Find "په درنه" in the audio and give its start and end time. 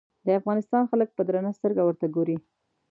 1.13-1.51